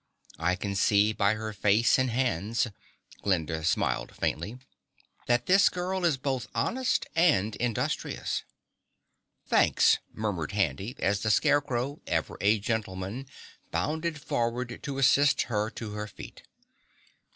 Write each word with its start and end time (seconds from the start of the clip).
"I 0.39 0.55
can 0.55 0.73
see 0.73 1.13
by 1.13 1.35
her 1.35 1.53
face 1.53 1.99
and 1.99 2.09
hands" 2.09 2.65
Glinda 3.21 3.63
smiled 3.63 4.15
faintly 4.15 4.57
"that 5.27 5.45
this 5.45 5.69
girl 5.69 6.05
is 6.05 6.17
both 6.17 6.47
honest 6.55 7.05
and 7.15 7.55
industrious." 7.57 8.43
"Thanks!" 9.45 9.99
murmured 10.11 10.53
Handy, 10.53 10.95
as 10.97 11.19
the 11.19 11.29
Scarecrow, 11.29 12.01
ever 12.07 12.39
a 12.41 12.57
gentleman, 12.57 13.27
bounded 13.69 14.19
forward 14.19 14.79
to 14.81 14.97
assist 14.97 15.43
her 15.43 15.69
to 15.69 15.91
her 15.91 16.07
feet. 16.07 16.47